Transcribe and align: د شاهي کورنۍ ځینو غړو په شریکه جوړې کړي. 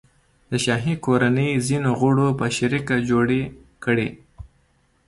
د 0.51 0.53
شاهي 0.65 0.93
کورنۍ 1.05 1.49
ځینو 1.67 1.89
غړو 1.99 2.27
په 2.39 2.45
شریکه 2.57 2.95
جوړې 3.09 3.41
کړي. 3.83 4.09